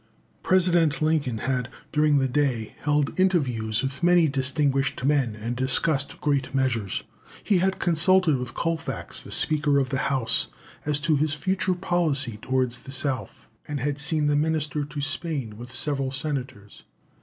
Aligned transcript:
President 0.41 0.99
Lincoln 0.99 1.37
had, 1.37 1.69
during 1.91 2.17
the 2.17 2.27
day, 2.27 2.73
held 2.81 3.19
interviews 3.19 3.83
with 3.83 4.01
many 4.01 4.27
distinguished 4.27 5.03
men, 5.05 5.35
and 5.35 5.55
discussed 5.55 6.19
great 6.21 6.55
measures. 6.55 7.03
He 7.43 7.59
had 7.59 7.77
consulted 7.77 8.37
with 8.37 8.55
Colfax, 8.55 9.19
the 9.19 9.29
Speaker 9.29 9.77
of 9.77 9.89
the 9.89 9.99
House, 10.09 10.47
as 10.87 10.99
to 11.01 11.17
his 11.17 11.35
future 11.35 11.75
policy 11.75 12.39
towards 12.41 12.77
the 12.79 12.91
South, 12.91 13.47
and 13.67 13.79
had 13.79 13.99
seen 13.99 14.25
the 14.25 14.35
Minister 14.35 14.85
to 14.85 15.01
Spain, 15.01 15.55
with 15.55 15.69
several 15.71 16.09
senators. 16.09 16.81